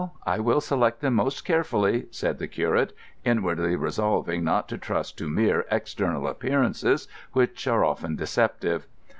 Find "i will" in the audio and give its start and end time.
0.25-0.61